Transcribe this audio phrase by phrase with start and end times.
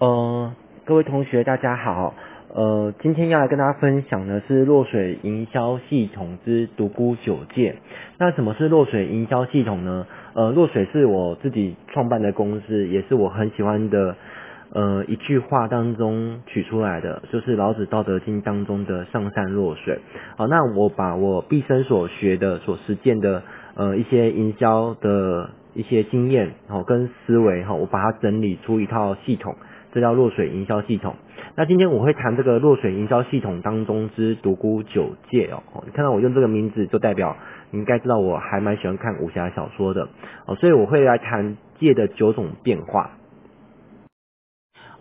[0.00, 0.54] 呃，
[0.86, 2.14] 各位同学大家好，
[2.54, 7.76] 呃，今天要来跟大家分享的是落水营销系统之独孤九剑。
[8.16, 10.06] 那什么是落水营销系统呢？
[10.32, 14.16] 呃，落水是我自己创办的公司，也是我很喜欢的，
[14.72, 19.98] 呃，一句话当中取出来的，就是老子《道德经》当中的上善若水。
[20.38, 23.42] 好，那我把我毕生所学的、所实践的，
[23.74, 29.54] 呃，一些营销的一些经验，好，跟思维，哈，我把它整理出一套系统。
[29.92, 31.16] 这叫落水营销系统。
[31.56, 35.82] 那今天我会谈这个落水营销系统当中之独孤九诫哦。
[35.84, 37.36] 你看到我用这个名字，就代表
[37.70, 40.08] 你应该知道我还蛮喜欢看武侠小说的
[40.46, 40.54] 哦。
[40.54, 43.10] 所以我会来谈诫的九种变化。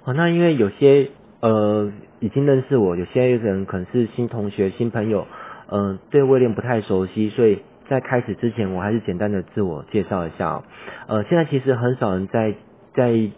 [0.05, 1.09] 哦，那因为有些
[1.41, 5.27] 呃已经认识我，有些人可能是新同学、新朋友，
[5.67, 10.63] 嗯、呃，对威廉不太熟悉，所以在开始之前，我还是简单的自我介绍一下哦。
[11.07, 12.55] 呃，现在其实很少人在
[12.95, 13.29] 在。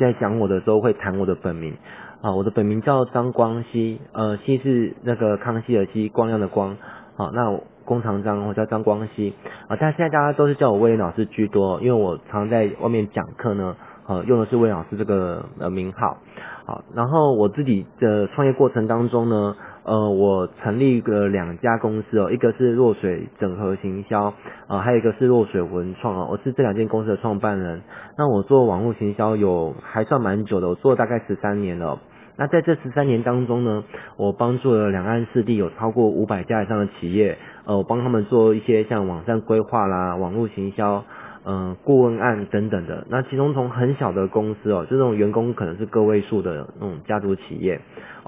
[0.00, 1.76] 在讲我的时候会谈我的本名。
[2.22, 6.76] 啊，我的本名叫张光熙，呃，熙是那个康熙的熙，光亮的光，
[7.16, 9.32] 好，那工长张，我叫张光熙。
[9.68, 13.76] 啊，但现在大家都是叫我魏老师居多，因为我常在外面讲课呢，
[14.06, 16.18] 呃，用的是魏老师这个呃名号，
[16.66, 19.56] 好，然后我自己的创业过程当中呢。
[19.82, 24.34] 呃，我成立个两家公司哦，一个是落水整合行销，
[24.68, 27.80] 呃，还有一个是落水文创哦，我是这两间公司的创办人。
[28.18, 31.98] 那我做网络行销有还算蛮久的，我做了大概十三年了。
[32.36, 33.84] 那在这十三年当中呢，
[34.16, 41.04] 我帮助了两岸四地有超过五百家以上的企业，呃，我帮他们做一些像网站规划啦、网络行销。
[41.42, 47.80] 嗯，顾问案等等的，那其中从很小的公司哦，就这种员工可能是个位数的那种家族企业，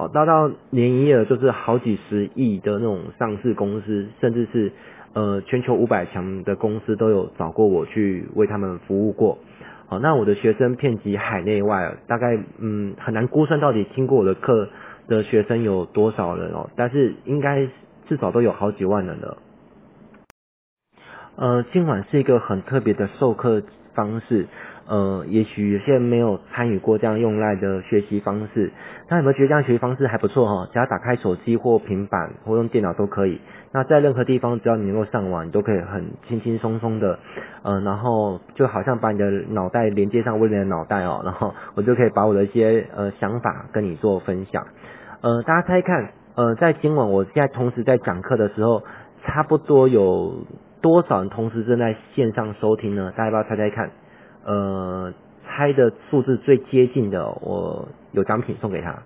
[0.03, 4.72] 哦，到到年营业额就是好几十亿的那种上市公司，甚至是
[5.12, 9.39] 呃全球五百强的公司都有找过我去为他们服务过。
[9.86, 14.69] 好，那我的学生遍及海内外，大概嗯很难估算到底听过我的课
[15.06, 17.69] 的学生有多少人哦，但是应该
[18.08, 19.36] 至少都有好几万人了。
[21.36, 23.63] 呃，今晚是一个很特别的授课
[23.95, 24.48] 方式。
[24.87, 28.73] 呃，也许有些人没有参与过这样用赖的学习方式，
[29.09, 30.69] 那有没有觉得这样学习方式还不错哈？
[30.73, 33.41] 只要打开手机或平板或用电脑都可以。
[33.73, 37.19] 那在任何地方，只要你能够上网，你都可以很轻轻松松的，
[37.63, 44.67] 呃，然后就好像把你的脑袋连接上威廉的脑袋哦， 然后我就可以把我的一些呃想法跟你做分享。
[45.23, 48.83] 呃，大家猜看，呃，在今晚我现在同时在讲课的时候，
[49.25, 50.45] 差不多有。
[50.83, 53.13] 多少人同时正在线上收听呢？
[53.17, 53.89] 大家要不要猜猜看？
[54.45, 55.13] 呃，
[55.47, 59.03] 猜的数字最接近的，我有奖品送给他。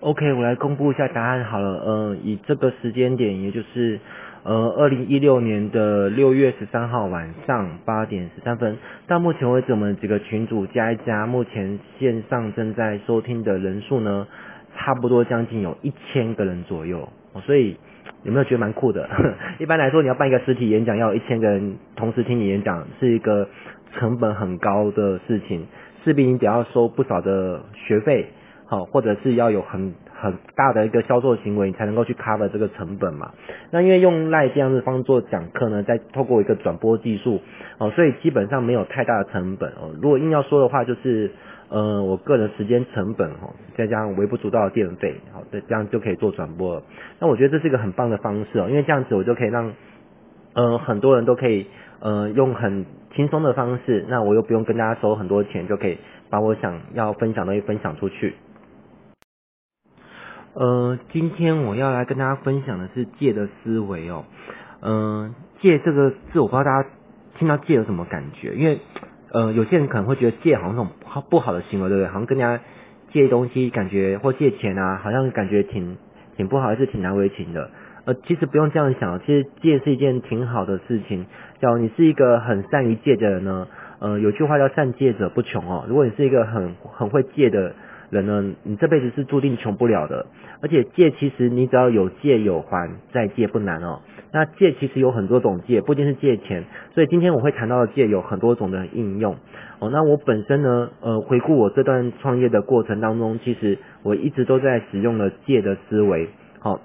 [0.00, 1.80] OK，我来公布一下答案好了。
[1.84, 4.00] 呃，以这个时间点，也就是
[4.44, 14.26] 呃二零一六年的六月十三号晚上八点十三分，到目前为止，我们几个群组加一加，目前线上正在收听的人数呢，
[14.74, 17.08] 差不多将近有一千个人左右。
[17.44, 17.76] 所以。
[18.24, 19.08] 有没有觉得蛮酷的？
[19.58, 23.48] 一般来说，你要办一个实体演讲，要一千个人同时听你演讲，是一个
[23.94, 25.66] 成本很高的事情，
[26.04, 28.26] 势必你得要收不少的学费，
[28.66, 33.32] 好，或者是要有很很大的一个销售行为，你才能够去 cover 这个成本嘛。
[33.70, 37.40] 那因为用赖这样子方式做讲课呢，再透过一个转播技术，
[37.78, 39.90] 哦，所以基本上没有太大的成本哦。
[40.00, 41.30] 如果硬要说的话，就是。
[41.72, 46.82] 呃，我个人时间成本哈，再加上微不足道的电费，好，这这样就可以做转播了。
[47.18, 49.72] 那我觉得这是一个很棒的方式哦，因为这样子我就可以让
[50.52, 51.66] 呃很多人都可以
[52.00, 52.84] 呃用很
[53.14, 55.96] 轻松的方式，那我又不用跟大家收很多钱，就可以
[56.28, 58.34] 把我想要分享的东西分享出去。
[60.52, 64.26] 呃，今天我要来跟大家分享的是借的思维哦。
[64.82, 66.88] 嗯、呃，诫这个字，我不知道大家
[67.38, 68.78] 听到借有什么感觉，因为。
[69.32, 70.88] 呃，有些人可能会觉得借好像那种
[71.30, 72.06] 不好的行为，对不对？
[72.08, 72.62] 好像跟人家
[73.12, 75.96] 借东西，感觉或借钱啊，好像感觉挺
[76.36, 77.70] 挺不好，还是挺难为情的。
[78.04, 81.24] 呃，其实不用这样想，其实借是一件挺好的事情。
[81.60, 83.68] 假如你是一个很善于借的人呢，
[84.00, 85.84] 呃，有句话叫善借者不穷哦。
[85.88, 87.74] 如果你是一个很很会借的
[88.10, 90.26] 人呢，你这辈子是注定穷不了的。
[90.60, 94.00] 而且借其实你只要有借有还，再借不难哦。
[94.32, 96.64] 那借其实有很多种借，不一定是借钱。
[96.94, 99.36] 所以今天我会谈到的借有很多种的应用
[99.78, 99.90] 哦。
[99.90, 106.28] 那我本身呢，呃，回顾我这段创业的过程当中，其实我一直都在使用了借的思维。
[106.58, 106.80] 好，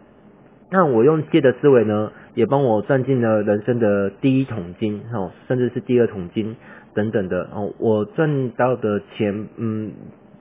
[0.69, 6.55] 那我用借的思维呢，也帮我赚进了人生的第一桶金，哦，甚至是第二桶金
[6.93, 7.73] 等等的哦。
[7.79, 9.91] 我赚到的钱，嗯。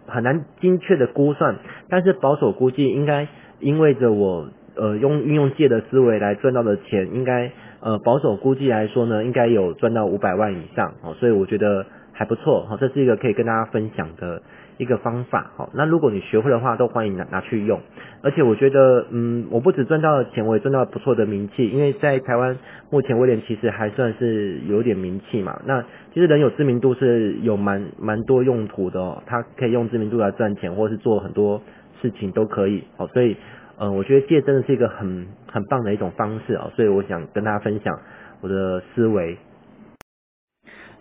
[0.08, 1.56] 很难精确的估算，
[1.88, 3.26] 但是保守估计应该
[3.58, 7.50] 因为着我呃用运用借的思维来赚到的钱，应该
[7.80, 14.42] 呃保守估计来说呢，应该有赚到五百万以上哦，所以我觉得还不错，好，这是一个可以跟大家分享的
[14.78, 17.80] 一个方法，好，那如果你学会的话，都欢迎拿拿去用。
[18.22, 22.58] 而且我觉得，嗯，我不止赚到了钱，我也赚到了不错的名气，因为在台湾
[22.90, 25.60] 目前威廉其实还算是有点名气嘛。
[25.64, 31.62] 那其实人有知名度是有蛮蛮多用途的哦，他可以用知名度来赚钱，或是做很多
[32.02, 33.36] 事情都可以，好，所以，
[33.78, 38.00] 嗯，我觉得戒真的是一个很很棒的一种方式哦，所以我想跟大家分享
[38.40, 39.36] 我的思维。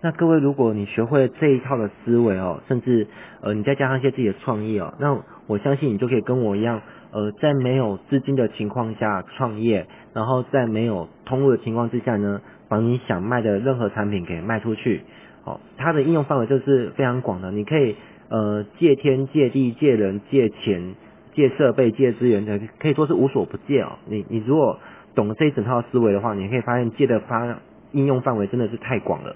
[0.01, 3.07] 那各位，如果你学会这一套的思维哦，甚至
[3.41, 5.17] 呃，你再加上一些自己的创意哦，那
[5.47, 6.81] 我相信你就可以跟我一样，
[7.11, 15.01] 呃，在没有资金的情况下创业，然后在没有通路的情况之下呢，把你想卖的任何产品给卖出去。
[15.45, 17.95] 哦，它的应用范围就是非常广的，你可以
[18.29, 20.95] 呃借天借地借人借钱
[21.35, 23.93] 借设备借资源的，可以说是无所不借哦。
[24.07, 24.79] 你你如果
[25.13, 27.57] 懂了这一整套思维的话，你可以发现借的发
[27.91, 29.35] 应用范围真的是太广了。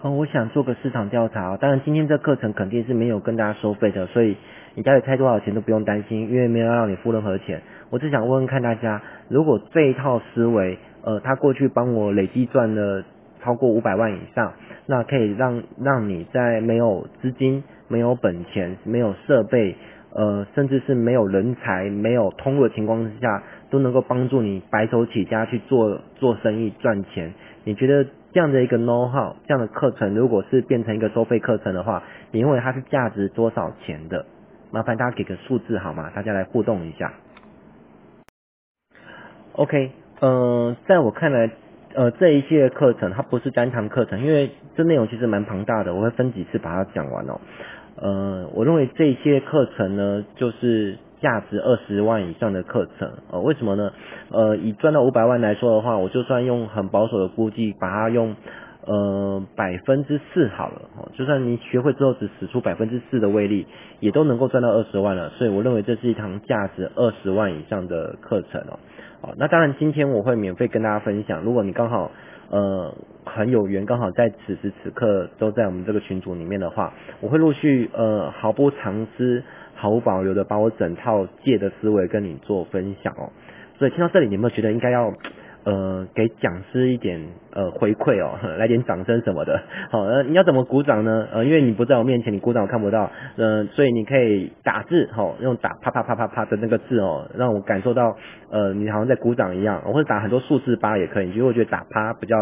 [0.00, 1.56] 哦，我想做个市场调查。
[1.56, 4.36] 当然，今天这课程肯定是没有跟大家收费的，所以
[4.76, 7.60] 你家里开多少钱都不用担心，因为没有让你付任何钱。
[7.90, 13.04] 我只想问问看大家，如果这一套思维，呃，他过去帮我累计赚了
[13.42, 14.52] 超过五百万以上，
[14.86, 19.74] 那可以让让你在没有资金、没有本钱、没有设备，
[20.12, 27.34] 呃，甚至是没有人才、没有通路的情况之下，都能够帮助你白手起家去做做生意赚钱。
[27.64, 28.08] 你觉得？
[28.30, 34.26] 这样的一个 know how，这样的课程，如果是变成一个收费课程的话，你认为它是价值多少钱的？
[34.70, 36.10] 麻烦大家给个数字好吗？
[36.14, 37.14] 大家来互动一下。
[39.52, 41.50] OK，呃，在我看来，
[41.94, 47.40] 呃，这一系列课程它不是单堂课程，因为这内容其实蛮庞大的，我会分几次把它讲完哦。
[48.00, 50.96] 呃，我认为这些课程呢，就是。
[51.20, 53.90] 价值二十万以上的课程，呃，为什么呢？
[54.30, 58.36] 呃，以赚到五百万来说的话，我就算用很保守的估计，把它用
[58.86, 63.66] 呃百分之四好了，哦，就算你学会之后只使出百分之四的威力，
[63.98, 65.30] 也都能够赚到二十万了。
[65.30, 68.78] 所以我认为这是一堂价值二十万以上的课程哦。
[69.20, 72.12] 哦，那当然今天我会免费跟大家分享，如果你刚好
[72.50, 79.42] 呃很有缘，刚好在此时此刻都在我们这个群组里面的话，我会陆续呃毫不藏私。
[79.80, 83.30] 毫无保留的把我整套借的思维跟你做分享哦，
[83.78, 85.14] 所以听到这里，你有没有觉得应该要
[85.70, 87.20] 呃给讲师一点
[87.52, 89.60] 呃回馈哦， 来点掌声什么的？
[89.90, 91.28] 好，呃你要怎么鼓掌呢？
[91.32, 98.16] 呃因为你不在我面前，你鼓掌我看不到，呃所以你可以打字哈，用打啪啪啪啪啪的那个字哦，让我感受到
[98.50, 102.36] 呃你好像在鼓掌一样，或者打很多数字八也可以，因为我觉得打啪比较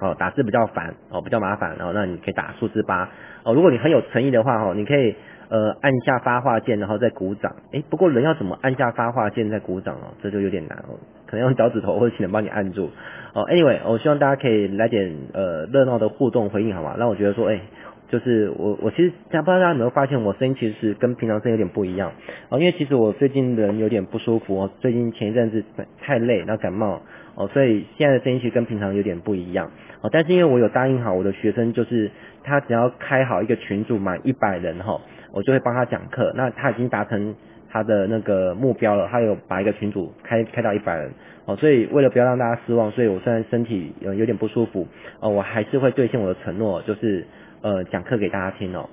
[0.00, 3.08] 哦打字比较烦哦比较麻烦，然后那你可以打数字八
[3.44, 5.14] 哦，如果你很有诚意的话哦，你可以。
[5.50, 7.54] 呃，按下发话键，然后再鼓掌。
[7.72, 10.08] 诶，不过人要怎么按下发话键再鼓掌哦？
[10.22, 10.96] 这就有点难哦，
[11.34, 12.90] 能用脚趾头或者请人帮你按住。
[13.34, 16.94] 哦，anyway，我希望大家可以来点呃热闹的互动回应，好吗？
[16.98, 17.60] 让我觉得说，诶，
[18.08, 22.12] 就是我我其实，不知道大家有没有发现，我声音其实是跟平常声音有点不一样。
[22.48, 25.64] 哦，因为其实我最近人有点不舒服，最近前一阵子
[26.00, 27.02] 太累，然后感冒
[27.34, 29.70] 哦，所以现在的声音其实跟平常有点不一样。
[30.00, 32.10] 哦，但是因为我有答应好我的学生，就是
[32.44, 35.00] 他只要开好一个群组满一百人哈。
[35.32, 37.34] 我就会帮他讲课，那他已经达成
[37.74, 41.10] 他的那个目标了，他有把一个群组开开到一百人，
[41.44, 44.86] 哦，所以为了不要让大家失望，所以我虽然身体有有点不舒服，
[45.18, 47.26] 哦，我还是会兑现我的承诺，就是
[47.62, 48.88] 呃讲课给大家听哦。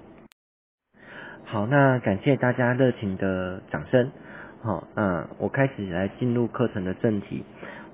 [1.44, 4.10] 好，那感谢大家热情的掌声，
[4.64, 7.44] 好，那我开始来进入课程的正题，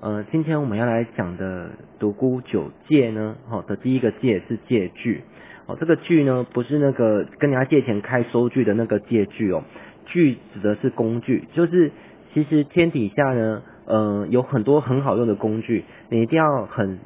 [0.00, 1.68] 呃，今天我们要来讲的
[1.98, 5.22] 独孤九戒呢，好的第一个戒是戒具。
[5.66, 9.62] 哦，这个具呢，不是那个跟人家借钱开收据的那个借据哦，
[10.08, 11.90] 具指的是工具，就是
[12.34, 16.98] 其实天底下呢，呃，有很多很好用的工具，你一定要很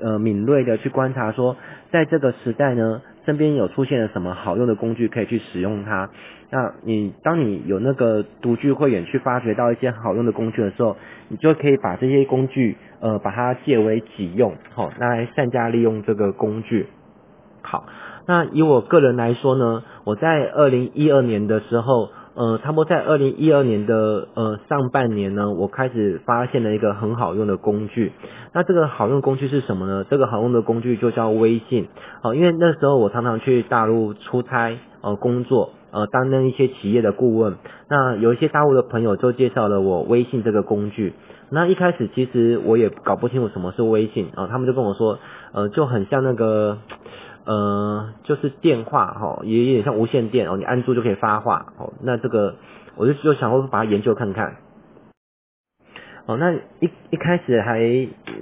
[0.00, 1.56] 呃敏锐的去观察说，
[1.90, 6.10] 在这个时代呢，身边有出现了什么好用的工具可以去使用它。
[6.50, 10.96] 那你当你有那个独具慧眼去发掘到一些好用的工具的时候，
[11.28, 16.86] 你就可以把这些工具呃把它借为己用，好，那来善加利用这个工具。
[17.60, 17.84] 好，
[18.26, 28.12] 那以我个人来说呢，我在二零一二年的时候，呃，差不多在二零一二年的呃上半年呢，我开始发现了一个很好用的工具。
[28.52, 30.04] 那这个好用工具是什么呢？
[30.08, 31.88] 这个好用的工具就叫微信。
[32.22, 37.56] 哦，因为那时候我常常去大陆出差，呃，工作，呃，担任一些企业的顾问。
[37.88, 41.14] 那有一些大陆的朋友就介绍了我微信这个工具。
[41.50, 45.18] 那一开始其实我也搞不清楚什么是微信啊，他们就跟我说，
[45.52, 46.78] 呃，就很像那个。
[47.48, 51.94] 呃，就是电话哈，也有点像无线电哦，你按住就可以发话哦。
[52.02, 52.56] 那这个
[52.94, 54.56] 我就就想说把它研究看看。
[56.26, 57.78] 哦，那一一开始还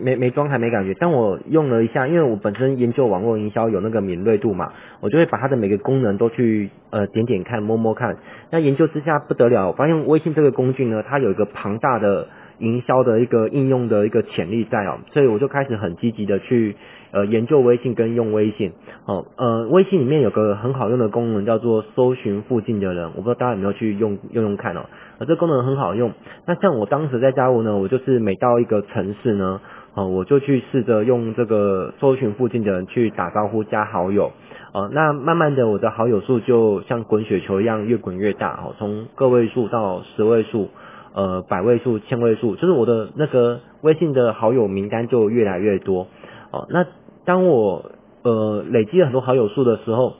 [0.00, 8.16] 没没装还没感觉，但我用了一下，因为我本身研究网络营销有那个敏锐度嘛，我就会把它的每个功能都去呃点点看摸摸看。
[8.50, 12.26] 那研究之下不得了，我发现微信这个工具呢，它有一个庞大的
[12.58, 16.74] 营销的一个应用的一个潜力在哦，所以我就开始很积极的去
[17.12, 18.72] 呃研究微信跟用微信。
[19.06, 24.80] 哦，呃，微信里面有个很好用的功能叫做搜寻附近的人，我不知道大家有没有去用用用看哦。
[25.18, 26.12] 啊，这功能很好用。
[26.44, 29.60] 那像我当时在家务呢，我就是每到一个城市呢，
[29.94, 34.32] 哦，我就去试着用这个搜寻附近的人去打招呼加好友。
[34.72, 38.54] 哦，那慢慢的我的好友数就像滚雪球一样越滚越大。
[38.54, 40.68] 哦，从个位数到十位数，
[41.14, 46.08] 呃，百位数、千位数，就是我的那个微信的好友名单就越来越多。
[46.50, 46.86] 哦，那
[47.24, 47.90] 当我
[48.22, 50.14] 呃累积了很多好友数的时候，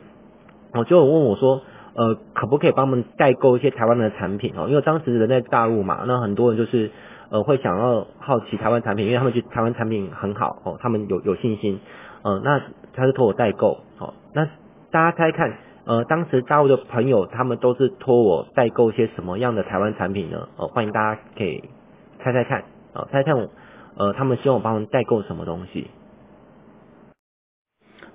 [0.75, 1.62] 我就问我说。
[1.99, 4.68] 呃，可不可以帮我们代购一些台湾的产品哦？
[4.68, 6.90] 因为当时人在大陆嘛，那很多人就是
[7.30, 11.80] 呃会想要好奇台湾产品，因为他们觉得台湾产品很好哦，他们有有信心。
[12.21, 12.61] 呃，那
[12.92, 14.12] 他是托我代购哦。
[14.35, 14.45] 那
[14.90, 15.56] 大家猜看，
[15.87, 20.49] 呃，当时大陆的朋友他们都是托我代购一些什么样的台湾产品呢？
[20.59, 21.64] 哦，欢迎大家可以
[22.18, 23.49] 猜猜看，哦，猜猜看，
[23.97, 25.88] 呃，他们希望我帮他们代购什么东西？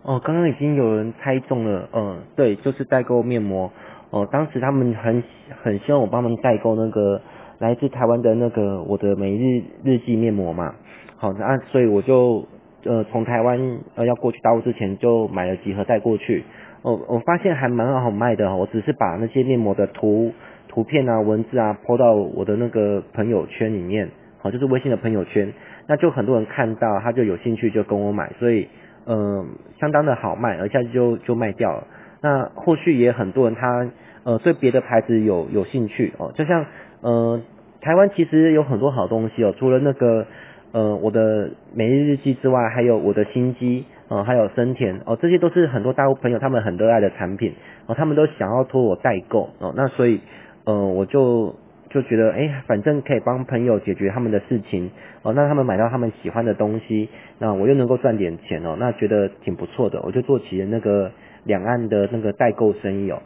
[0.03, 3.71] 哦，刚刚已经有人猜中了，嗯，对，就是代购面膜。
[4.09, 5.23] 哦，当时他们很
[5.61, 7.21] 很希望我帮他们代购那个
[7.59, 10.73] 来自台湾的那个我的每日日记面膜嘛。
[11.17, 12.47] 好，那所以我就
[12.83, 16.43] 呃从台湾呃要过去大陆之前就买了几盒带过去。
[16.81, 20.33] 哦，我发现还蛮好卖的，我只是把那些面膜的图
[20.67, 25.53] 图片啊、文字啊 po 到我的那个朋友圈里面，好，就是微信的朋友圈，
[25.85, 28.67] 那就很多人看到，他就有兴趣就跟我买，所以。
[29.05, 29.45] 呃，
[29.79, 31.87] 相当的好卖，而一下子就就卖掉了。
[32.21, 33.89] 那后续也很多人他
[34.23, 36.65] 呃对别的牌子有有兴趣哦，就像
[37.01, 37.41] 呃
[37.81, 40.25] 台湾其实有很多好东西哦，除了那个
[40.71, 47.53] 呃我的每日日记之外，还有我的心机呃还有森田哦，这些都是很多大陆朋友他们很热爱的产品
[47.87, 50.19] 哦，他们都想要托我代购哦，那所以
[50.65, 51.55] 呃我就。
[51.93, 54.89] 就觉得哎，反正可以帮朋友解决他们的事情
[55.23, 61.11] 哦，那他们买到他们喜欢的东西，那我又能够赚点钱哦，那觉得挺不错的，我就做起了那个
[61.43, 63.21] 两岸的那个代购生意哦。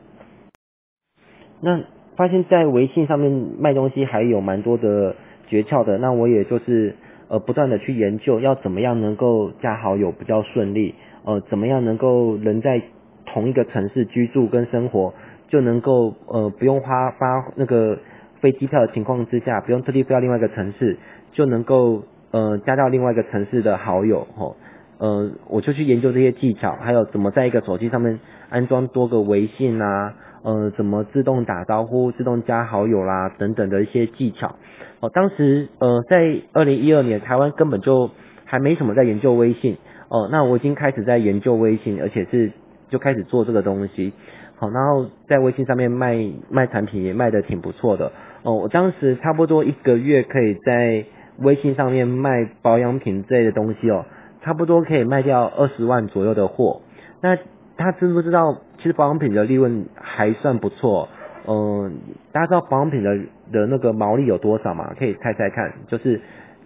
[1.61, 1.83] 那
[2.15, 5.15] 发现，在微信上面卖东西还有蛮多的
[5.47, 6.95] 诀窍的，那我也就是
[7.27, 12.81] 呃不断的去研究，要怎么样能够加好友比较顺利，呃，怎么样能够人在
[13.27, 15.13] 同一个城市居住跟生活
[15.49, 17.99] 就能够呃不用花发那个。
[18.41, 20.97] 飞机票的情况之下，不用特地飞到另外一个城市，
[21.33, 24.55] 就能够呃加到另外一个城市的好友吼，
[24.99, 30.13] 呃我就去研究这些技巧，还有怎么在一个手机上面安装多个微信啊，
[30.43, 34.55] 呃怎么自动打招呼、自动加好友啦等等的一些技巧。
[34.99, 38.11] 哦，当时呃在二零一二年，台湾根本就
[38.45, 39.77] 还没什么在研究微信
[40.09, 42.51] 哦，那我已经开始在研究微信，而且是
[42.89, 44.13] 就开始做这个东西。
[44.57, 46.17] 好，然后在微信上面卖
[46.49, 48.11] 卖产品也卖得挺不错的。
[48.43, 51.05] 哦，我当时差不多一个月可以在
[51.39, 54.05] 微信上面卖保养品之类的东西哦，
[54.41, 56.81] 差不多可以卖掉二十万左右的货。
[57.21, 57.37] 那
[57.75, 61.09] 他知不知道，其实保养品的利润还算不错。
[61.47, 61.97] 嗯，
[62.31, 63.17] 大家知道保养品的
[63.51, 64.93] 的那个毛利有多少吗？
[64.97, 66.21] 可以猜猜看，就是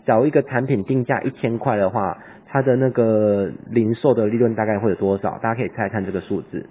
[0.05, 5.39] 找一个产品定价一千块的话，它的那个零售的利润大概会有多少？
[5.41, 6.67] 大家可以猜猜看这个数字。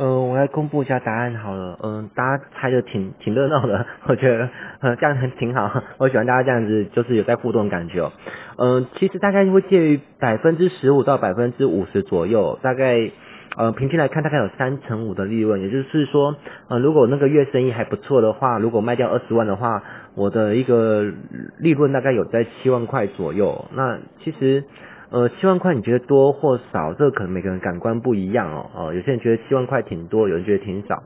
[0.00, 1.76] 嗯、我来公布一下答案好了。
[1.82, 4.48] 嗯、大家猜的挺挺热闹的，我觉得
[4.94, 5.82] 这样很挺好。
[5.98, 8.12] 我喜欢大家这样子，就是有在互动的感觉哦。
[8.58, 13.10] 嗯、其实大概会介于百分之十五到百分之五十左右，大概
[13.56, 15.60] 呃平均来看大概有三成五的利润。
[15.60, 16.36] 也就是说，
[16.68, 19.82] 呃如果那个月生意还不错的话，如果卖掉二十万的话，
[20.14, 21.12] 我的一个
[21.58, 23.64] 利润大概有在七万块左右。
[23.74, 24.62] 那其实。
[25.10, 26.92] 呃，七万块你觉得多或少？
[26.92, 28.66] 这个可能每个人感官不一样哦。
[28.74, 30.96] 哦，有些人觉得七万块挺多，有人觉得挺少。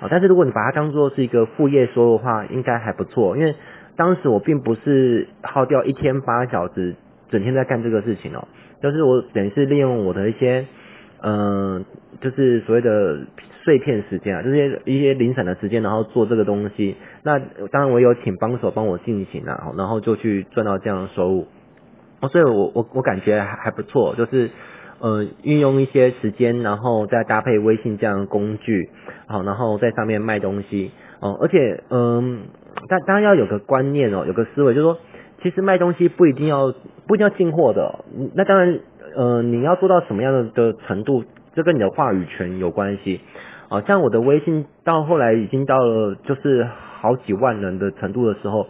[0.00, 3.34] 啊，但是如果你把它当做是一个副业收入的话，应该还不错。
[3.36, 3.54] 因为
[3.96, 6.94] 当时我并不是耗掉一天八小时，
[7.30, 8.46] 整天在干这个事情哦。
[8.82, 10.66] 就是我等于是利用我的一些，
[11.22, 11.82] 嗯、
[12.20, 13.20] 就是所谓的
[13.64, 16.94] 碎片时间啊，就是一些零散的时间，然后做这个东西。
[17.22, 21.46] 那当然我有请帮手帮我进行啊，然后就去赚到这样的收入。
[22.20, 24.48] 哦，所以我我我感觉还还不错，就是
[25.00, 28.88] 呃运用一些时间，然后再搭配微信这样的工具，
[29.26, 32.44] 好，然后在上面卖东西哦，而且嗯，
[32.88, 34.98] 大大家要有个观念哦，有个思维，就是说，
[35.42, 36.72] 其实卖东西不一定要
[37.06, 38.04] 不一定要进货的，
[38.34, 38.80] 那当然
[39.14, 41.22] 呃你要做到什么样的的程度，
[41.54, 43.20] 这跟你的话语权有关系，
[43.68, 46.66] 啊，像我的微信到后来已经到了就是
[46.98, 48.66] 好几万人的程度的时候。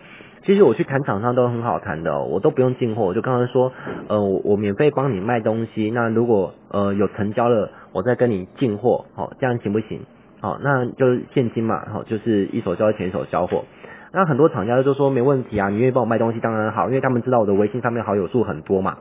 [0.46, 3.72] 其实我去谈厂商都很好谈的，我都不用进货，我就刚刚说，
[4.06, 10.02] 呃，我我免费帮你卖东西，那如果呃有成交了，我再跟你进货，好，这样行不行？
[10.40, 13.64] 好，那就是现金嘛，好，就是一手交钱一手交货。
[14.12, 18.98] 那很多厂家就说没问题啊，你愿意帮我卖东西当然好，因为他们知道我的微信上面好友数很多嘛。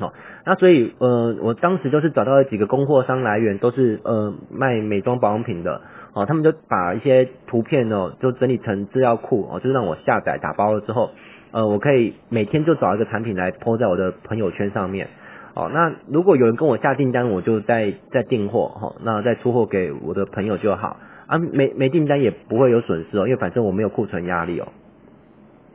[0.00, 0.12] 哦，
[0.44, 5.82] 那所以呃，我当时就是找到了几个供货商来源，都是呃卖美妆保养品的，
[6.14, 11.10] 哦，他们就把一些图片哦，就整理成资料库哦，就让我下载打包了之后，
[11.50, 15.08] 呃，我可以每天就找一个产品来 po 在我的朋友圈上面，
[15.54, 24.68] 哦，那如果有人跟我下订单，我就再再订货，哈，那再出货给我的朋友就好，啊，没没订单也不会有损失哦，因为反正我没有库存压力哦，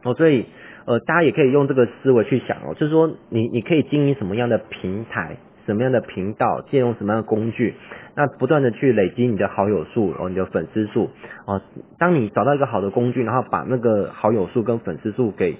[0.03, 0.45] 哦，所以。
[0.85, 5.37] 呃，大家也可以用这个思维去想哦，就是说你你可以经营什么样的平台，
[5.69, 7.75] 什么样的频道，借用什么样的工具，
[8.15, 11.11] 那不断的去累积你的好友数哦，你的粉丝数
[11.45, 11.61] 哦。
[11.99, 15.57] 当你找到一个好的工具，然后把那个好友数跟粉丝数给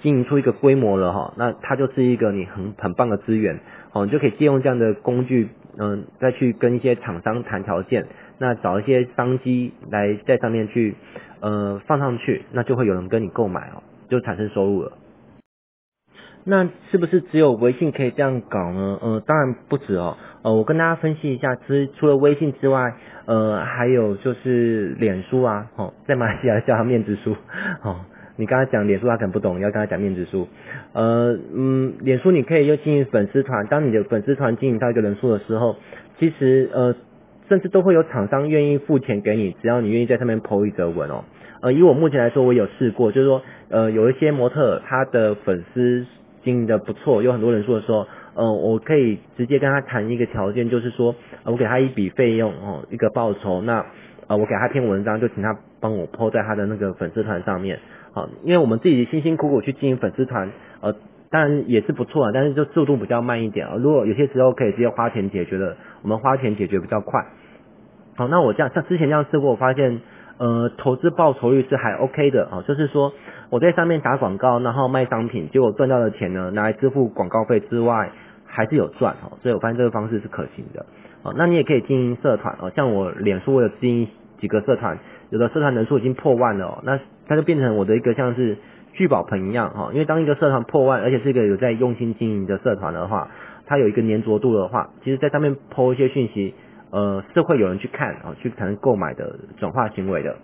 [0.00, 3.60] 经营出一个规模了哈，那它就是一个你很很棒的资源
[3.92, 8.06] 哦，你就可以借用这样的工具，嗯，再去跟一些厂商谈条件，
[8.38, 10.96] 那找一些商机来在上面去
[11.40, 13.84] 呃放上去，那就会有人跟你购买哦。
[14.10, 14.92] 就产生收入了，
[16.46, 18.98] 那是不是只有微信可以这样搞呢？
[19.00, 20.16] 呃，当然不止哦。
[20.42, 27.34] 呃，我跟大家分析一下，其实除了微信之外，呃，还有就是脸书啊，哦，在马来西亚叫它面子书，
[27.82, 27.96] 哦，
[28.36, 30.46] 你刚才讲脸书他可能不懂，你要跟他讲面子书。
[30.92, 35.76] 呃，嗯，脸书你可以又经营粉丝团，当你的粉丝团经营到一个人数的时候，
[36.18, 36.94] 其实呃，
[37.48, 41.24] 甚至都会有厂商愿意付钱给你，只要你愿意在上面 po 一则文哦。
[41.62, 46.04] 呃，以我目前来说，我有试过，就是说，呃，有一些模特，他的粉丝
[46.44, 53.84] 经营的不错，有很多人说的时候，呃，我可以直接跟他谈一个条件，就是说，呃，我给他一笔费用哦，一个报酬，那，
[54.26, 57.80] 呃，我给他一篇文章，就请他帮我 po 在他的那个粉丝团上面，
[58.12, 60.94] 好，因为我们自己辛辛苦苦去经营粉丝团，呃，
[61.30, 67.24] 当然也是不错啊，但是就速度比较慢一点啊，如果有些时候可以直接花钱解决的，我们花钱解决比较快，
[68.16, 70.00] 好，那我这样像之前这样试过，我发现。
[70.36, 73.12] 呃，投资报酬率是还 OK 的哦，就是说
[73.50, 78.10] 我在上面打广告，然后卖商品，结果赚到的钱呢，拿来支付广告费之外，
[78.44, 80.84] 还是有赚哦，所以我发现这个方式是可行的
[81.22, 81.32] 哦。
[81.36, 84.08] 那你也可以经营社团哦，像我脸书我有经营
[84.40, 84.98] 几个社团，
[85.30, 88.56] 有的社团人数已经破万了哦，那它就变成我的一个像是
[88.92, 93.28] 聚宝盆一样哈，因为当一个社团破万，而且是一个有在用心经营的社团的话，
[93.66, 96.54] 它有一个粘着度的话，其实在上面 po 一些讯息。
[96.94, 100.36] 呃，是会有人去看啊，去产生购买的转化行为的。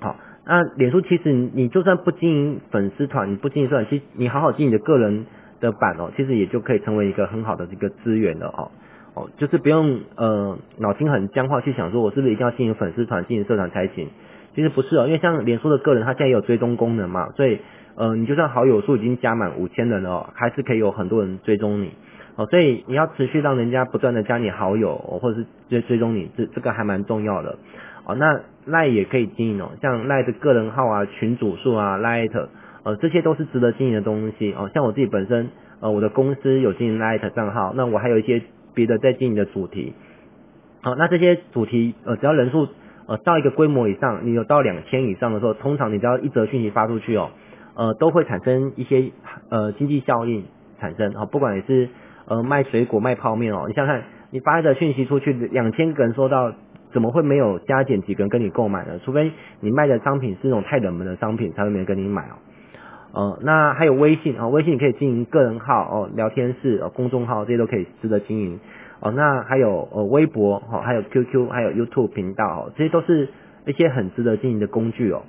[0.00, 5.24] 好，那脸书其实你就算不经营粉丝团，你不经营社团，其实你好好经营你的个人
[5.60, 8.70] 的版哦，其实也就可以成为一个很好的一个资源了哦。
[9.14, 14.08] 哦，就是不用呃脑筋很僵化去想说，我是不是一定要经营粉丝团、经营社团才行？
[14.56, 17.60] 其实不是哦，因为像脸书的个人，他现在也有追踪功能嘛，所以
[17.94, 21.92] 呃，你就算好友数已经加满五千人了哦，还是可以有很多人追踪你。
[22.36, 27.58] 哦，所以你要持续让人家不断的加你好友，哦或者是追追踪你，这这个还蛮重要的。
[28.04, 32.48] 哦，那赖也可以经营哦，像赖的个人号啊、群组数啊、赖特，
[32.84, 34.52] 呃，这些都是值得经营的东西。
[34.54, 38.42] 哦，像我自己本身，呃，我的公司有经营赖特账号，那我还有一些
[38.74, 39.92] 别的在经营的主题。
[40.80, 42.66] 好，那这些主题，呃，只要人数
[43.06, 47.30] 呃到一个规模以上，你有到两千以上的时候，通常你只要一则讯息发出去哦，
[47.76, 49.12] 呃，都会产生一些
[49.50, 50.44] 呃经济效应
[50.80, 51.12] 产生。
[51.14, 51.88] 哦，不管你是
[52.26, 56.52] 呃，卖水果、卖泡面哦，你想想看，你发一个讯息出去，两千个人收到，
[56.92, 59.00] 怎么会没有加减几个人跟你购买呢？
[59.04, 62.34] 除非你卖的商品是那种太冷门的商品，才会没人跟你买哦。
[63.14, 68.58] 呃，那还有微信啊，微信你可以经营个人号哦，聊天室、公众号这些都可以值得经营
[69.00, 69.10] 哦。
[69.10, 73.28] 那还有呃微博哈，还有 QQ，还有 YouTube 频道哦，这些都是
[73.66, 75.24] 一些很值得经营的工具哦。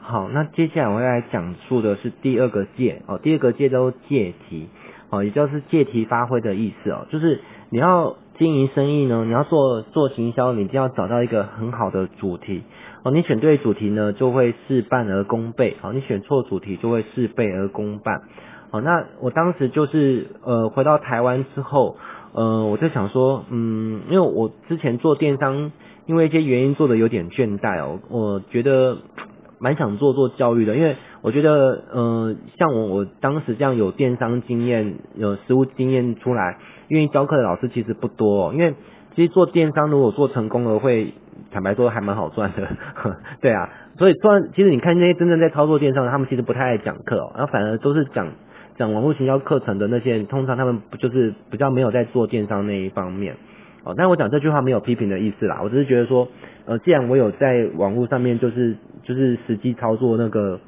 [0.00, 4.68] 好，那接下来我要来讲述的是第二个界哦，第二个界都借题。
[5.10, 12.62] 哦，也就是借题发挥的意思哦，就是你要经营生意呢，你要做做行销，你一定要找到一个很好的主题
[13.02, 13.10] 哦。
[13.10, 18.22] 你选对主题呢，就会事半而功倍；哦，你选错主题，就会事倍而功半。
[18.70, 21.96] 哦，那我当时就是呃回到台湾之后，
[22.32, 25.72] 呃，我就想说，嗯，因为我之前做电商，
[26.06, 28.98] 因为一些原因做的有点倦怠哦，我觉得
[29.60, 30.96] 蛮想做做教育的，因为。
[31.22, 36.56] 我觉得，呃，像我我当时这样有电商经验、有实务经验出来，
[36.88, 38.54] 愿意教课的老师其实不多。
[38.54, 38.74] 因为
[39.14, 41.12] 其实做电商如果做成功了，会
[41.52, 42.66] 坦白说还蛮好赚的，
[43.42, 43.68] 对啊。
[43.98, 48.28] 所以赚，其实你看那些真正在操作电商的，他们其实不太爱讲课哦，然后反而都是讲
[48.78, 53.36] 讲网络行销课程的那些，通常他们不就是比较没有在做电商那一方面。
[53.82, 56.28] 哦，但我讲这句话没有批评的意思啦，我只是觉得说，
[56.66, 60.60] 呃，既然我有在网络上面就是就是实际操作那个，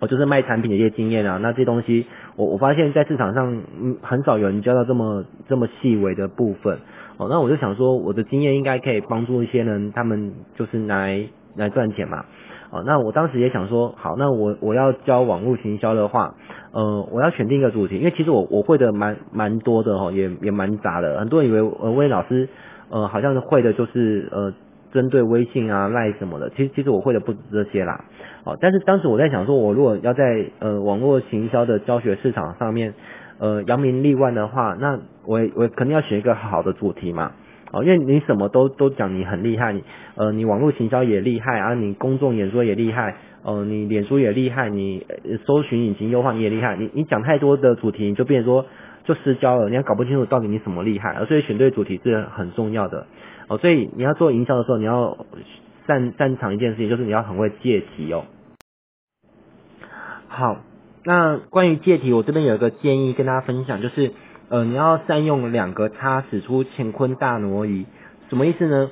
[0.00, 2.04] 哦，就是卖产品的一些经验啊，那这东西
[2.36, 6.78] 我我发现在市场上嗯很少有人教到这么这么细微的部分，
[7.16, 11.26] 哦，那我就想说我的经验应该可以帮助一些人，他们就是来
[11.56, 12.26] 来赚钱嘛。
[12.74, 16.34] 哦，那我当时也想说，好，那我我要教网络行销的话，
[16.72, 21.20] 呃，我要选定一个主题，因为其实我我会的蛮蛮多的哦，也也蛮杂的。
[21.20, 22.48] 很多人以为呃威老师
[22.90, 24.52] 呃好像是会的就是呃
[24.92, 28.04] 针对微信啊、赖什么的，其实其实我会的不止这些啦。
[28.42, 32.94] 哦，但是当时我在想说，我如果要在呃网络行销的教学市场上面
[33.38, 37.30] 呃扬名立万的话，那我我肯定要选一个好的主题嘛。
[37.74, 39.82] 哦，因为你什么都都讲你很厉害，你
[40.14, 45.04] 呃你网络行销也厉害啊，你公众演说也厉害，呃你脸书也厉害，你
[45.44, 48.66] 搜寻引擎优化你也厉害，你你讲太多的主题，你就变成说
[49.04, 53.08] 就失焦了，你还搞不清楚到底你什么厉害，所以选对主题是很重要的。
[53.48, 55.26] 哦，所以你要做营销的时候，你要
[55.88, 58.24] 擅擅长一件事情，就是你要很会借题哦。
[60.28, 60.58] 好，
[61.04, 64.12] 那关于借题，我这边有一个建议跟大家分享，就是。
[64.54, 67.86] 呃，你要善用两个叉，使出乾坤大挪移，
[68.28, 68.88] 什么意思呢？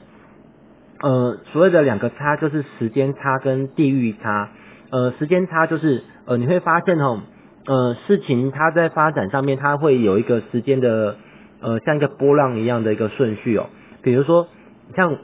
[1.01, 4.49] 呃，所谓的两个叉就是时间差跟地域差。
[4.91, 7.21] 呃，时间差就是呃，你会发现哦，
[7.65, 11.15] 呃，事情它在发展上面，它会有一个时间的
[11.61, 13.67] 呃，像一个波浪一样的一个顺序哦。
[14.03, 14.49] 比如说，
[14.97, 15.17] 像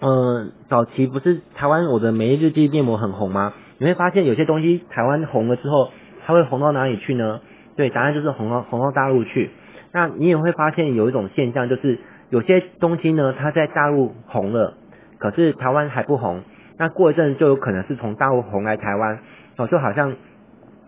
[0.00, 3.54] 呃，早期不是台湾我的每日日记面膜很红吗？
[3.78, 5.90] 你会发现有些东西台湾红了之后，
[6.26, 7.40] 它会红到哪里去呢？
[7.76, 9.50] 对，答案就是红到红到大陆去。
[9.92, 11.98] 那你也会发现有一种现象，就是
[12.30, 14.74] 有些东西呢，它在大陆红了，
[15.18, 16.42] 可是台湾还不红。
[16.78, 19.18] 那过一阵就有可能是从大陆红来台湾
[19.56, 20.14] 哦，就好像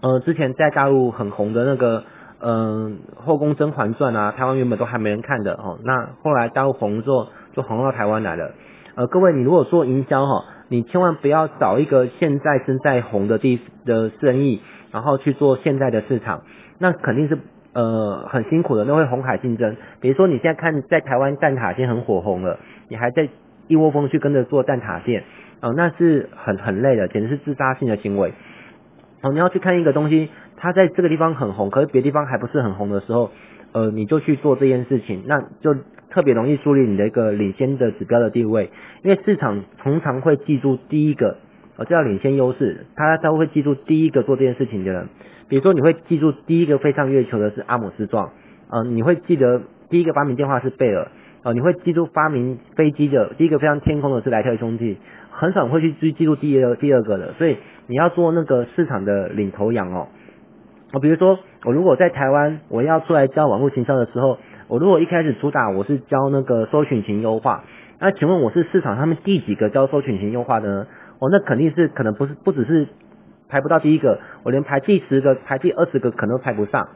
[0.01, 2.05] 呃之前在大陆很红的那个
[2.38, 5.79] 嗯、《后宫甄嬛传》啊，台湾原本都还没人看的哦。
[5.85, 8.51] 那后来大陆红之后，就红到台湾来了。
[8.94, 14.61] 呃，各位，你如果做营销哈，你千万不要找一个现在正在红的地的生意，
[14.92, 16.42] 然后去做现在的市场。
[16.79, 17.38] 那肯定是
[17.72, 19.77] 呃很辛苦的，那会红海竞争。
[20.01, 23.29] 比如说你现在看在台湾蛋挞店很火红了，你还在
[23.68, 25.25] 一窝蜂去跟着做蛋挞店，
[25.61, 28.33] 呃，那是很很累的，简直是自杀性的行为。
[29.22, 33.31] 哦、你要去看一个东西，它在这个地方很红，可是别地方还不是很红的时候，
[33.72, 35.75] 呃，你就去做这件事情，那就
[36.11, 38.70] 特别容易树立你的一个领先的指标的地位，
[39.03, 41.38] 因为市场通常会记住第一个，
[41.76, 45.08] 呃，这叫领先优势，他才会记住第一个做这件事情的人。
[45.48, 48.30] 比如说，你会记住第一个飞上月球的是阿姆斯壮，
[48.70, 51.08] 呃，你会记得第一个发明电话是贝尔，
[51.44, 54.96] 呃，你会记住发明飞机的第一个飞上天空的是莱特兄弟，
[55.30, 60.08] 很少会去记记住第二第二个的，所以你要做那个市场的领头羊哦。
[60.92, 67.64] 我比如说，我如果在台湾，我要出来教网络行销的时候，我如果一开始主打我是教那个搜寻型优化，
[68.00, 70.86] 那请问我是市场上面第几个教搜寻型优化的呢？
[71.18, 72.87] 哦，那肯定是可能不是不只是。
[73.48, 76.88] 排不到第一个，我连排第十个、排第二十个可能都排不上。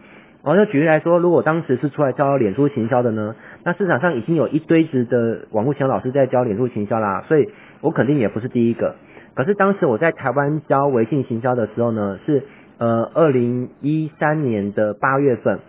[0.43, 7.49] 哦就举例来说，如果当时是出来教脸书行销的呢，那市场上已经有一堆子的网络行老师在教脸书行销啦，所以
[7.83, 8.97] 我肯定也不是第一个。
[9.37, 12.43] 可是当时我在台湾教微信行销的时候呢，是
[12.79, 15.61] 呃二零一三年的八月份，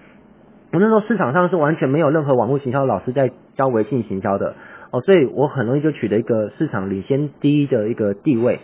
[0.74, 4.56] 我那时候市场上是完全没有任何网络行销老师在教微信行销的
[4.92, 8.60] 哦，所以我很容易就取得一个市场领先第一的一个地位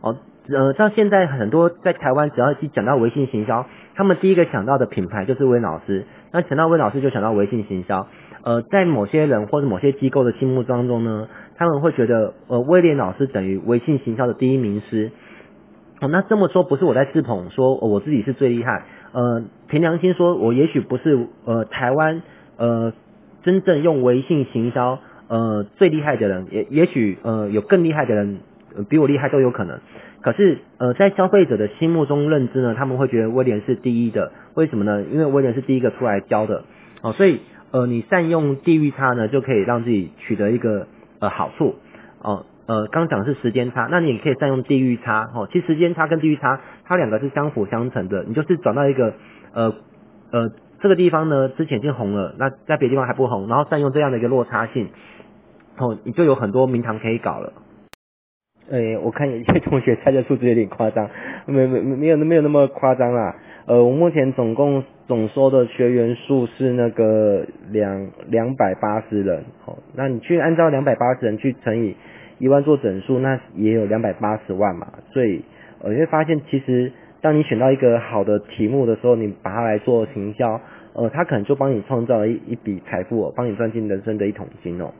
[0.00, 0.16] 哦。
[0.48, 6.04] 呃，像现在很多在台湾，只要一讲到微信行销，他们第一个想到的品牌就是威老师。
[6.32, 8.06] 那想到威老师，就想到微信行销。
[8.42, 15.12] 呃，在某些人或者某些机构的心目当中呢，他们会觉得，呃，威廉老师等于微信行销的第一名师。
[16.00, 18.82] 哦，那这么说不是我在自捧，说我自己是最厉害。
[19.12, 22.22] 呃，凭良心说，我也许不是呃台湾
[22.56, 22.92] 呃
[23.44, 24.98] 真正用微信行销
[25.32, 28.40] 呃最厉害的人，也也许呃有更厉害的人，
[28.90, 29.80] 比我厉害都有可能。
[30.20, 35.02] 可是，呃，在消费者的心目中认知呢，他们会觉得威廉是第一的，为什么呢？
[35.10, 36.62] 因为威廉是第一个出来教的，
[37.00, 37.40] 哦，所以，
[37.72, 40.86] 呃，你善用地域差呢，就可以让自己取得一个
[41.18, 41.74] 呃好处，
[42.20, 49.14] 哦，呃，刚讲的是时间差，那你也可以善用地域差，哦，其实时间差跟地域差，它两个是相辅相成的，你就是转到一个，
[49.54, 49.74] 呃，
[50.30, 54.90] 呃，这个地方呢之前已经红了，那在别的地方还不红，然后善用这样的一个落差性，
[55.78, 57.52] 哦，你就有很多名堂可以搞了。
[58.70, 61.10] 哎，我看有些同学猜的数字有点夸张，
[61.46, 63.34] 没没没有没有那么夸张啦。
[63.66, 71.96] 呃，我目前总共总收的学员数是那个两两百八十人，哦，那你去按照两百八十人去乘以
[72.38, 74.86] 一万做整数，那也有两百八十万嘛。
[75.12, 75.44] 所以
[75.80, 80.60] 呃，你会发现其实当你选到一个好的题目的时候，你把它来做行销，
[80.94, 84.92] 呃，他可能就帮你创造了一一笔财富哦，帮你赚进人生的一桶金哦。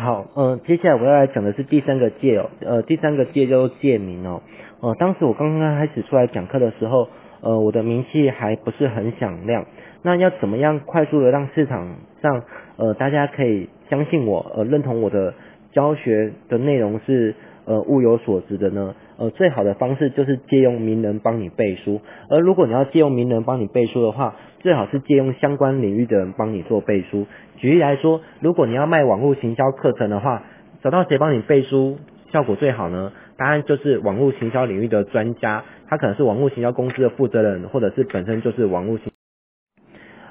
[0.00, 4.40] 好，嗯、接下来我要来讲的是第三个戒哦，呃，第三个戒叫做戒名哦。
[4.80, 7.08] 呃，当时我刚刚开始出来讲课的时候，
[7.40, 9.66] 呃，我的名气还不是很响亮。
[10.02, 12.44] 那要怎么样快速的让市场上，
[12.76, 15.34] 呃，大家可以相信我，呃，认同我的
[15.72, 17.34] 教学的内容是，
[17.64, 18.94] 呃，物有所值的呢？
[19.18, 22.00] 呃，最好的方式就是借用名人帮你背书。
[22.30, 27.26] 而如果你要借用名人帮你背书的话，最好是借用相关领域的人帮你做背书。
[27.56, 30.44] 举例来说，如果你要卖网络行销课程的话，
[30.82, 31.98] 找到谁帮你背书
[32.32, 33.12] 效果最好呢？
[33.36, 39.10] 答案就是网络行销领域的专家，他可能是网络行销公司的负责人，或者是本身就是网络行。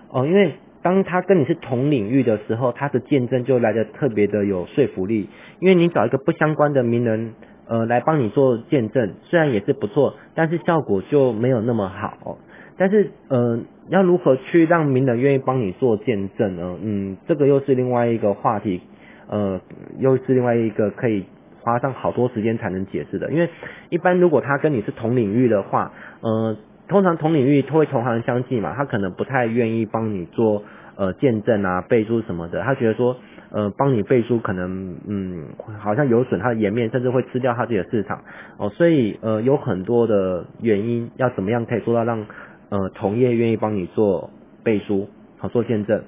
[0.09, 5.27] 哦，因为当他跟你是同领域的时候，他的见证就来得特别的有说服力。
[5.59, 7.33] 因为你找一个不相关的名人，
[7.67, 12.37] 呃，来帮你做见证，虽然也是不错，但是效果就没有那么好。
[12.77, 16.77] 但是，呃，要如何去让名人愿意帮你做见证呢？
[16.81, 18.81] 嗯，这个又是另外一个话题，
[19.29, 19.59] 呃，
[19.99, 21.25] 又是另外一个可以
[21.61, 23.31] 花上好多时间才能解释的。
[23.31, 23.49] 因为
[23.89, 26.55] 一般如果他跟你是同领域的话，呃。
[26.89, 30.63] 通常同领域都会同行相忌嘛，他可能不太愿意帮你做
[30.95, 33.17] 呃见证啊、背书什么的，他觉得说
[33.57, 35.45] 呃帮你背书可能嗯
[35.79, 38.21] 好像有损他的颜面，甚至会吃掉他自己的市场
[38.57, 42.27] 哦，所以呃有很多的原因，要怎么样可以做到让
[42.69, 44.29] 呃同业愿意帮你做
[44.63, 46.03] 背书好做见证，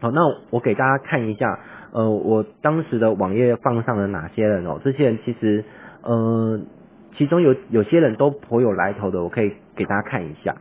[0.00, 1.58] 好，那我给大家看一下
[1.92, 5.64] 呃我当时的网页放上了哪些人哦，这些人其实
[6.02, 6.60] 呃。
[7.16, 10.54] 其中有有些人都颇有来头的，我可以给大家看一下。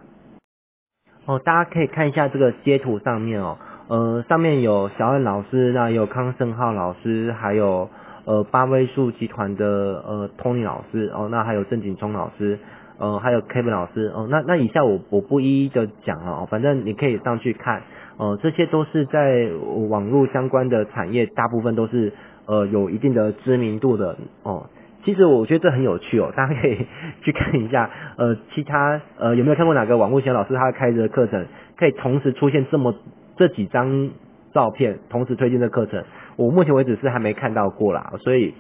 [1.28, 7.90] 哦，大家可以看一下这个截图上面哦，呃，上面有小恩老师，那也有康胜浩老师，还有
[8.26, 9.66] 呃八位数集团的
[10.06, 12.60] 呃 Tony 老师哦，那还有郑景聪老师，
[13.00, 17.84] 呃，还有 Kevin 老师哦，那那以下我我不一一的讲哦，反正你可以上去看，
[18.18, 19.48] 呃，这些都是在
[19.90, 22.12] 网络相关的产业，大部分都是
[22.46, 24.70] 呃有一定的知名度的哦。
[25.06, 26.86] 其实我觉得这很有趣哦， 大家可以
[27.22, 27.90] 去看一下。
[28.18, 31.46] 呃，其他呃有没有看过哪个网络型老师他开的课程，
[31.78, 32.94] 可以同时出现这么
[33.38, 34.10] 这几张
[34.54, 36.04] 照片，同时推荐的课程？
[36.36, 38.54] 我目前为止是还没看到过啦，所以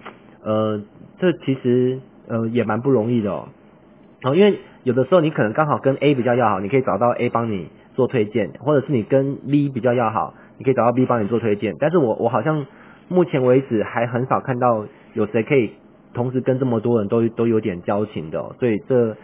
[0.44, 0.82] 呃
[1.20, 3.50] 这其实呃也蛮不容易的哦。
[4.24, 11.76] 哦，因为有的时候你可能刚好跟 A 比较要好，你可以找到 A 帮你做推荐，或者是你跟 B 比较要好，你可以找到 B 帮你做推荐。
[11.80, 12.66] 但是我我好像
[13.08, 15.72] 目前为止还很少看到有谁可以。
[16.14, 19.16] 同时跟这么多人都都有点交情的，哦，所以这，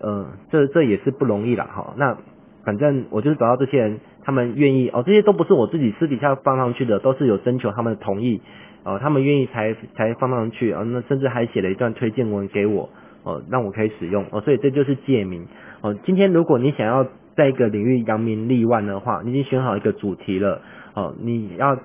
[0.00, 1.92] 呃，这这也是不容易啦哈。
[1.98, 2.16] 那
[2.64, 8.40] 反正我就是找到这些人，他们愿意哦，这些都不是我自己私底下放上去的，都是有征求他们的同意，
[8.84, 10.84] 哦，他们愿意才才放上去啊，哦。
[10.84, 12.88] 那甚至还写了一段推荐文给我，
[13.24, 14.40] 哦，让我可以使用哦。
[14.40, 15.46] 所以这就是借名
[15.80, 15.94] 哦。
[16.04, 17.06] 今天如果你想要
[17.36, 20.60] 在一个领域扬名立万的话，你已经选好一个主题了
[20.94, 21.78] 哦，你要。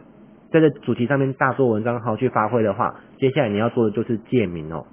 [0.52, 4.86] 在这主题上面大做文章，好去发挥的话，接下来你要做的就是借名哦。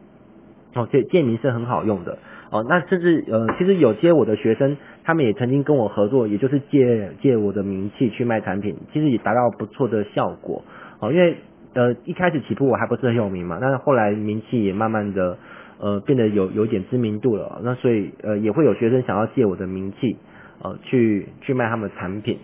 [0.74, 2.18] 哦，借借名是很好用的
[2.50, 2.64] 哦。
[2.68, 10.64] 那甚至呃，其实有些我的学生，他们也曾经跟我合作，也就是借借我的名气去卖产品，其实也达到不错的效果
[11.00, 11.12] 哦。
[11.12, 11.36] 因为
[11.74, 15.38] 呃一开始起步我还不是很有名嘛，但是后来名气也慢慢的
[15.78, 17.60] 呃变得有有点知名度了。
[17.62, 20.16] 那所以呃也会有学生想要借我的名气
[20.62, 22.38] 呃去去卖他们的产品。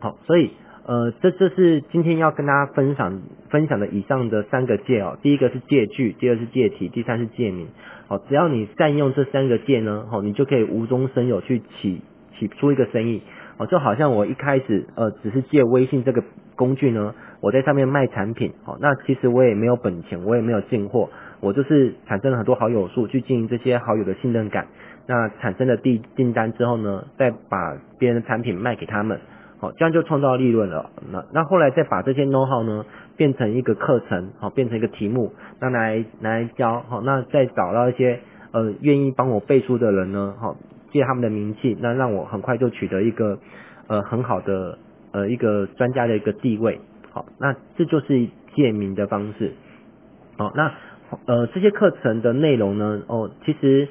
[0.00, 0.50] 好，所以。
[0.84, 5.16] 呃，这这是今天要跟大家分享分享的以上的三个戒哦。
[5.22, 7.68] 第一个是戒句，第二是戒题，第三是戒名。
[8.08, 12.02] 哦，只要你善用这三个戒呢，好，你就可以无中生有去起
[12.36, 13.22] 起出一个生意。
[13.58, 16.24] 哦，就好像我一开始呃只是借微信这个
[16.56, 18.52] 工具呢，我在上面卖产品。
[18.64, 24.66] 哦，那其实我也没有本钱，我也没有进货，我就是产生了很多好友数去经营这些好友的信任感。
[25.06, 29.20] 那产生了订订单之后呢，再把别人的产品卖给他们。
[29.62, 30.90] 好，这样就创造利润了。
[31.12, 32.84] 那那后来再把这些 know how 呢，
[33.16, 38.18] 变成一个课程，好，变成一个题目，那来来教，好，那再找到一些
[38.50, 40.56] 呃愿意帮我背书的人呢，好，
[40.90, 43.38] 借他们的名气，那让我很快就取得一个
[43.86, 44.78] 呃很好的
[45.12, 46.80] 呃一个专家的一个地位。
[47.12, 49.52] 好，那这就是借名的方式。
[50.38, 50.72] 好，那
[51.26, 53.86] 呃这些课程的内容呢，哦，其实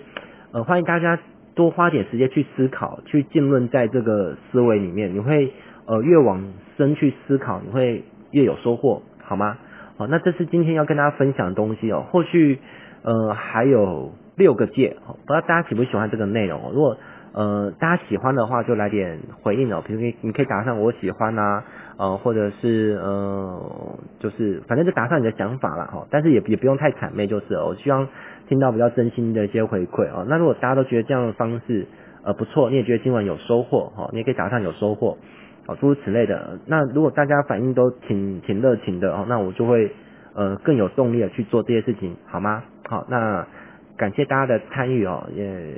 [0.52, 1.18] 呃欢迎大家。
[1.54, 5.52] 多花点时间去思考，去浸润在这个思维里面，你会
[5.86, 9.58] 呃越往深去思考，你会越有收获，好吗？
[9.98, 12.06] 好，那这是今天要跟大家分享的东西哦。
[12.10, 12.60] 后续
[13.04, 16.72] 呃还有六个戒，不知道大家喜不喜欢这个内容哦。
[16.74, 16.98] 如果
[17.34, 19.84] 呃大家喜欢的话，就来点回应哦。
[19.86, 21.64] 比如你你可以打上我喜欢啊，
[21.98, 26.08] 呃或者是呃就是反正就打上你的想法了哈。
[26.10, 28.08] 但是也也不用太谄媚，就是我希望。
[28.52, 31.88] 听到比较真心的一些回馈啊，那如果大家都觉得这样的方式
[32.22, 35.18] 呃不错，你也觉得今晚有收获，哈，你也可以打上有收获，
[35.66, 36.60] 好，诸如此类的。
[36.66, 39.90] 那如果大家反应都挺挺热情的哦，那我就会
[40.34, 42.62] 呃更有动力的去做这些事情，好吗？
[42.90, 43.48] 好，那
[43.96, 45.74] 感谢大家的参与哦，也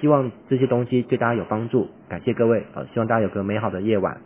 [0.00, 4.16] 希望这些东西对大家有帮助，感谢各位，呃，希望大家有个美好的夜晚。